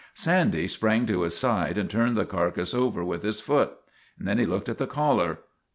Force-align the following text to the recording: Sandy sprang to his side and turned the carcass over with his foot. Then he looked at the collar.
Sandy 0.15 0.67
sprang 0.67 1.05
to 1.05 1.21
his 1.21 1.37
side 1.37 1.77
and 1.77 1.87
turned 1.87 2.15
the 2.17 2.25
carcass 2.25 2.73
over 2.73 3.03
with 3.03 3.21
his 3.21 3.39
foot. 3.39 3.73
Then 4.17 4.39
he 4.39 4.47
looked 4.47 4.67
at 4.67 4.79
the 4.79 4.87
collar. 4.87 5.41